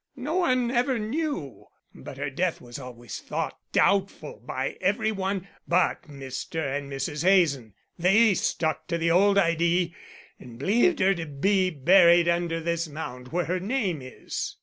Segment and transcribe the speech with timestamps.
[0.15, 6.07] No one ever knew; but her death was always thought doubtful by every one but
[6.07, 6.75] Mr.
[6.75, 7.23] and Mrs.
[7.23, 7.75] Hazen.
[7.99, 9.93] They stuck to the old idee
[10.39, 14.57] and believed her to be buried under this mound where her name is."